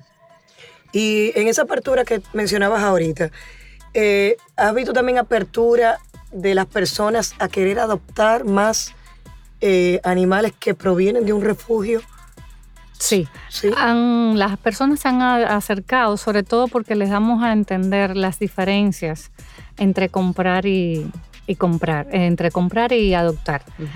Y 0.98 1.32
en 1.40 1.48
esa 1.48 1.62
apertura 1.64 2.04
que 2.06 2.22
mencionabas 2.34 2.82
ahorita, 2.82 3.30
eh, 3.94 4.36
¿has 4.56 4.74
visto 4.74 4.94
también 4.94 5.20
apertura 5.20 6.00
de 6.32 6.56
las 6.56 6.66
personas 6.66 7.36
a 7.38 7.48
querer 7.50 7.78
adoptar 7.80 8.46
más 8.46 8.96
eh, 9.62 10.00
animales 10.04 10.54
que 10.60 10.74
provienen 10.74 11.24
de 11.26 11.34
un 11.34 11.44
refugio? 11.44 12.02
Sí. 12.98 13.28
Sí. 13.50 13.70
Han- 13.78 14.40
las 14.40 14.58
personas 14.58 15.00
se 15.00 15.08
han 15.08 15.22
acercado, 15.22 16.18
sobre 16.18 16.42
todo 16.42 16.68
porque 16.68 16.96
les 16.96 17.10
damos 17.12 17.44
a 17.44 17.54
entender 17.54 18.16
las 18.18 18.40
diferencias 18.40 19.30
entre 19.78 20.10
comprar 20.10 20.66
y, 20.66 21.12
y 21.46 21.56
comprar, 21.58 22.08
entre 22.12 22.50
comprar 22.50 22.92
y 22.92 23.14
adoptar. 23.14 23.62
Ujú. 23.78 23.88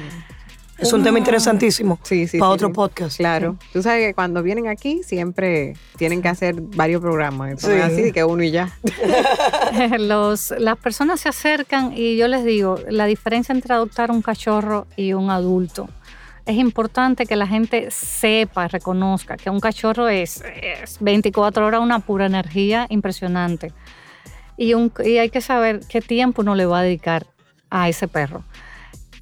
Es 0.81 0.91
un 0.93 1.03
tema 1.03 1.17
interesantísimo 1.19 1.99
Sí, 2.03 2.27
sí. 2.27 2.39
para 2.39 2.51
sí, 2.51 2.55
otro 2.55 2.67
sí. 2.69 2.73
podcast. 2.73 3.17
Claro. 3.17 3.55
Tú 3.71 3.81
sabes 3.83 4.07
que 4.07 4.13
cuando 4.13 4.41
vienen 4.43 4.67
aquí 4.67 5.01
siempre 5.03 5.73
tienen 5.97 6.21
que 6.21 6.27
hacer 6.29 6.55
varios 6.59 7.01
programas. 7.01 7.51
Esto 7.53 7.67
no 7.69 7.75
es 7.75 7.85
Sí. 7.85 7.91
así 7.93 8.01
de 8.01 8.11
que 8.11 8.23
uno 8.23 8.43
y 8.43 8.51
ya. 8.51 8.71
Los, 9.99 10.51
las 10.57 10.77
personas 10.77 11.19
se 11.21 11.29
acercan 11.29 11.93
y 11.95 12.17
yo 12.17 12.27
les 12.27 12.43
digo, 12.43 12.77
la 12.89 13.05
diferencia 13.05 13.53
entre 13.53 13.73
adoptar 13.73 14.11
un 14.11 14.21
cachorro 14.21 14.87
y 14.95 15.13
un 15.13 15.29
adulto. 15.29 15.87
Es 16.45 16.55
importante 16.57 17.25
que 17.27 17.35
la 17.35 17.45
gente 17.47 17.89
sepa, 17.91 18.67
reconozca 18.67 19.37
que 19.37 19.49
un 19.49 19.59
cachorro 19.59 20.09
es, 20.09 20.43
es 20.61 20.97
24 20.99 21.65
horas 21.65 21.81
una 21.81 21.99
pura 21.99 22.25
energía 22.25 22.87
impresionante. 22.89 23.71
Y, 24.57 24.73
un- 24.73 24.91
y 25.05 25.17
hay 25.17 25.29
que 25.29 25.41
saber 25.41 25.81
qué 25.87 26.01
tiempo 26.01 26.41
uno 26.41 26.55
le 26.55 26.65
va 26.65 26.79
a 26.79 26.83
dedicar 26.83 27.27
a 27.69 27.87
ese 27.89 28.07
perro. 28.07 28.43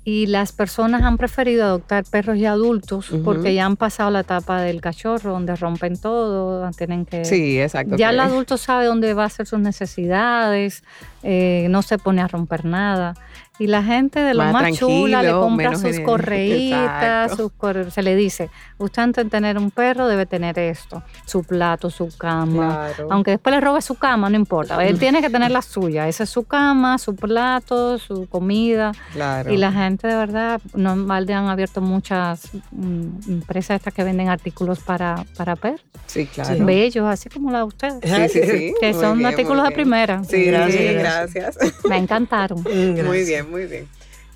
Y 0.05 0.27
las 0.27 0.53
personas 0.53 1.03
han 1.03 1.17
preferido 1.17 1.65
adoptar 1.65 2.03
perros 2.09 2.39
ya 2.39 2.51
adultos 2.51 3.11
porque 3.23 3.53
ya 3.53 3.65
han 3.65 3.75
pasado 3.75 4.09
la 4.09 4.21
etapa 4.21 4.61
del 4.61 4.81
cachorro, 4.81 5.33
donde 5.33 5.55
rompen 5.55 5.97
todo, 5.97 6.67
tienen 6.71 7.05
que... 7.05 7.25
Sí, 7.25 7.59
exacto. 7.59 7.95
Ya 7.97 8.09
el 8.09 8.19
adulto 8.19 8.57
sabe 8.57 8.85
dónde 8.85 9.13
va 9.13 9.23
a 9.23 9.25
hacer 9.27 9.45
sus 9.45 9.59
necesidades, 9.59 10.83
eh, 11.21 11.67
no 11.69 11.81
se 11.81 11.97
pone 11.97 12.21
a 12.21 12.27
romper 12.27 12.65
nada. 12.65 13.13
Y 13.59 13.67
la 13.67 13.83
gente 13.83 14.19
de 14.21 14.33
lo 14.33 14.43
Más 14.45 14.53
más, 14.53 14.71
chula 14.73 15.21
le 15.21 15.31
compra 15.31 15.75
sus 15.75 15.99
correitas, 15.99 17.35
sus 17.35 17.51
corre- 17.51 17.91
se 17.91 18.01
le 18.01 18.15
dice, 18.15 18.49
usted 18.77 19.01
antes 19.03 19.25
de 19.25 19.29
tener 19.29 19.57
un 19.57 19.69
perro 19.69 20.07
debe 20.07 20.25
tener 20.25 20.57
esto, 20.57 21.03
su 21.25 21.43
plato, 21.43 21.89
su 21.89 22.09
cama. 22.17 22.87
Claro. 22.95 23.07
Aunque 23.11 23.31
después 23.31 23.53
le 23.53 23.61
robe 23.61 23.81
su 23.81 23.95
cama, 23.95 24.29
no 24.29 24.35
importa. 24.37 24.83
Él 24.85 24.97
tiene 24.99 25.21
que 25.21 25.29
tener 25.29 25.51
la 25.51 25.61
suya. 25.61 26.07
Esa 26.07 26.23
es 26.23 26.29
su 26.29 26.43
cama, 26.45 26.97
su 26.97 27.15
plato, 27.15 27.97
su 27.99 28.27
comida. 28.27 28.93
Claro. 29.13 29.51
Y 29.53 29.57
la 29.57 29.71
gente 29.71 30.07
de 30.07 30.15
verdad, 30.15 30.61
no 30.73 30.95
balde 31.05 31.33
han 31.33 31.47
abierto 31.49 31.81
muchas 31.81 32.49
mm, 32.71 33.29
empresas 33.29 33.75
estas 33.75 33.93
que 33.93 34.03
venden 34.03 34.29
artículos 34.29 34.79
para, 34.79 35.25
para 35.37 35.55
perros. 35.55 35.81
Sí, 36.05 36.25
claro. 36.25 36.65
Bellos, 36.65 37.05
así 37.05 37.29
como 37.29 37.51
la 37.51 37.59
de 37.59 37.63
ustedes. 37.65 37.99
Sí, 38.03 38.39
sí, 38.41 38.49
sí. 38.49 38.73
Que 38.79 38.93
son 38.93 39.17
bien, 39.17 39.29
artículos 39.29 39.63
de 39.65 39.71
primera. 39.71 40.23
Sí, 40.23 40.45
Gracias, 40.45 40.93
gracias. 40.95 41.57
Me 41.87 41.97
encantaron. 41.97 42.63
Gracias. 42.63 43.05
Muy 43.05 43.23
bien, 43.25 43.48
muy 43.49 43.65
bien. 43.65 43.87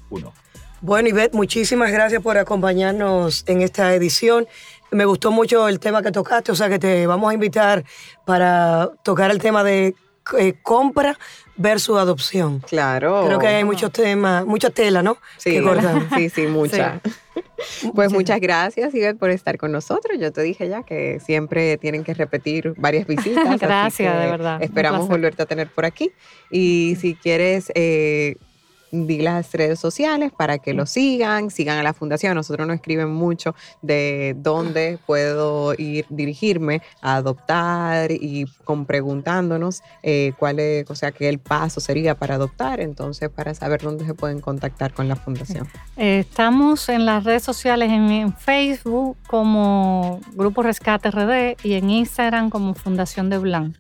Uno. 0.10 0.34
Bueno, 0.82 1.08
Ivette, 1.08 1.34
muchísimas 1.34 1.92
gracias 1.92 2.22
por 2.22 2.38
acompañarnos 2.38 3.46
en 3.48 3.62
esta 3.62 3.94
edición. 3.96 4.48
Me 4.92 5.06
gustó 5.06 5.32
mucho 5.32 5.68
el 5.70 5.80
tema 5.80 6.04
que 6.04 6.12
tocaste, 6.12 6.52
o 6.52 6.56
sea 6.56 6.68
que 6.70 6.78
te 6.78 7.08
vamos 7.08 7.32
a 7.32 7.34
invitar 7.34 7.86
para 8.26 8.92
tocar 9.04 9.32
el 9.32 9.40
tema 9.40 9.64
de 9.64 9.96
eh, 10.38 10.54
compra 10.62 11.18
versus 11.56 11.98
adopción. 11.98 12.60
Claro. 12.60 13.24
Creo 13.26 13.40
que 13.40 13.48
hay 13.48 13.64
muchos 13.64 13.92
temas, 13.92 14.46
mucha 14.46 14.70
tela, 14.70 15.02
¿no? 15.02 15.18
Sí, 15.38 15.62
sí, 16.16 16.30
sí, 16.30 16.48
mucha. 16.48 17.02
Pues 17.96 18.12
muchas 18.12 18.42
gracias, 18.42 18.94
Ivette, 18.94 19.18
por 19.18 19.30
estar 19.30 19.58
con 19.58 19.72
nosotros. 19.72 20.18
Yo 20.20 20.34
te 20.34 20.42
dije 20.42 20.68
ya 20.68 20.84
que 20.84 21.22
siempre 21.22 21.78
tienen 21.78 22.04
que 22.04 22.14
repetir 22.14 22.74
varias 22.78 23.08
visitas. 23.08 23.46
así 23.48 23.58
Gracias, 23.58 24.14
que 24.14 24.20
de 24.20 24.30
verdad, 24.30 24.62
Esperamos 24.62 25.08
volverte 25.08 25.44
a 25.44 25.46
tener 25.46 25.70
por 25.70 25.86
aquí. 25.86 26.12
Y 26.52 26.98
si 27.00 27.16
quieres 27.16 27.72
eh, 27.74 28.36
di 28.94 29.22
las 29.22 29.52
redes 29.52 29.80
sociales 29.80 30.32
para 30.32 30.60
que 30.60 30.74
lo 30.74 30.86
sigan, 30.86 31.50
sigan 31.50 31.80
a 31.80 31.84
la 31.84 31.94
fundación. 31.94 32.36
Nosotros 32.36 32.68
nos 32.68 32.76
escriben 32.76 33.10
mucho 33.10 33.56
de 33.82 34.36
dónde 34.38 35.00
puedo 35.06 35.74
ir, 35.78 36.06
dirigirme 36.10 36.82
a 37.02 37.16
adoptar 37.16 38.12
y 38.12 38.46
con 38.64 38.86
preguntándonos 38.86 39.82
eh, 40.04 40.34
cuál 40.38 40.60
es, 40.60 40.90
o 40.90 40.96
sea, 40.96 41.12
qué 41.12 41.28
el 41.28 41.40
paso 41.40 41.80
sería 41.80 42.16
para 42.16 42.36
adoptar, 42.36 42.80
entonces 42.80 43.30
para 43.30 43.54
saber 43.56 43.82
dónde 43.82 44.06
se 44.06 44.14
pueden 44.14 44.40
contactar 44.40 44.94
con 44.94 45.08
la 45.08 45.16
fundación. 45.16 45.68
Estamos 45.98 46.88
en 46.90 47.06
las 47.06 47.24
redes 47.24 47.44
sociales, 47.44 47.90
en, 47.90 48.12
en 48.12 48.34
Facebook 48.34 49.18
como 49.28 50.22
Grupo 50.34 50.62
Rescate 50.62 51.10
RD 51.10 51.58
y 51.64 51.74
en 51.74 51.90
Instagram 51.90 52.52
como 52.52 52.76
Fundación 52.76 53.30
de 53.30 53.40
Blanc. 53.40 53.76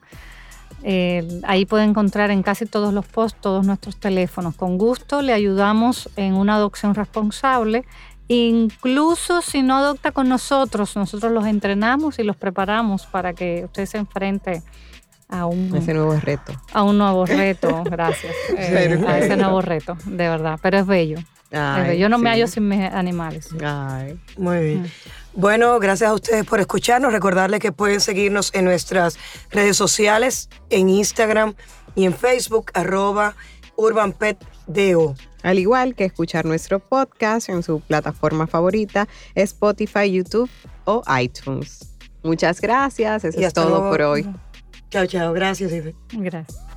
Eh, 0.86 1.25
ahí 1.44 1.66
puede 1.66 1.86
encontrar 1.86 2.30
en 2.30 2.44
casi 2.44 2.66
todos 2.66 2.94
los 2.94 3.06
posts 3.06 3.40
todos 3.40 3.66
nuestros 3.66 3.96
teléfonos. 3.98 4.56
Con 4.56 4.78
gusto 4.78 5.22
le 5.22 5.34
ayudamos 5.34 6.10
en 6.18 6.34
una 6.34 6.56
adopción 6.56 6.94
responsable. 6.94 7.86
Incluso 8.28 9.42
si 9.42 9.63
no 9.63 9.78
adopta 9.78 10.12
con 10.12 10.28
nosotros, 10.28 10.96
nosotros 10.96 11.32
los 11.32 11.46
entrenamos 11.46 12.20
y 12.20 12.24
los 12.24 12.36
preparamos 12.36 13.06
para 13.06 13.34
que 13.34 13.63
usted 13.66 13.86
se 13.86 13.98
enfrente 13.98 14.62
a 15.30 15.46
un, 15.46 15.75
Ese 15.75 15.94
nuevo 15.94 16.16
reto. 16.16 16.54
a 16.74 16.84
un 16.84 16.98
nuevo 16.98 17.25
reto. 17.25 17.84
Gracias. 17.90 18.34
Eh, 18.58 19.04
a 19.08 19.20
ese 19.20 19.38
nuevo 19.38 19.62
reto, 19.62 19.98
de 20.06 20.30
verdad. 20.30 20.60
Pero 20.62 20.80
es 20.80 20.86
bello. 20.86 21.18
es 21.18 21.60
Ay, 21.60 21.84
bello. 21.84 22.00
Yo 22.00 22.10
no 22.10 22.18
me 22.18 22.30
hallo 22.30 22.48
sin 22.48 22.68
mis 22.68 22.82
animales. 22.82 23.50
Ay. 23.63 24.20
Muy 24.38 24.60
bien. 24.60 24.92
Bueno, 25.36 25.80
gracias 25.80 26.10
a 26.10 26.13
ustedes 26.13 26.46
por 26.46 26.60
escucharnos. 26.60 27.12
Recordarles 27.12 27.60
que 27.60 27.72
pueden 27.72 28.00
seguirnos 28.00 28.54
en 28.54 28.66
nuestras 28.66 29.18
redes 29.50 29.75
sociales, 29.78 30.50
en 30.70 30.90
Instagram 30.90 31.56
y 31.96 32.06
en 32.06 32.13
Facebook, 32.13 32.72
arroba 32.74 33.36
UrbanPetDO. 33.75 35.16
Al 35.42 35.60
igual 35.60 35.96
que 35.96 36.06
escuchar 36.06 36.46
nuestro 36.46 36.80
podcast 36.80 37.50
en 37.50 37.63
su 37.63 37.80
plataforma 37.82 38.48
favorita, 38.48 39.08
Spotify, 39.36 40.12
YouTube 40.12 40.50
o 40.86 41.04
iTunes. 41.20 41.96
Muchas 42.22 42.62
gracias. 42.62 43.25
Eso 43.25 43.40
Y 43.40 43.44
es 43.44 43.48
hasta 43.48 43.63
todo 43.63 43.72
luego. 43.78 43.90
por 43.90 44.02
hoy. 44.04 44.36
Chao, 44.90 45.06
chao. 45.08 45.34
Gracias, 45.34 45.72
Ivette. 45.72 45.96
Gracias. 46.13 46.73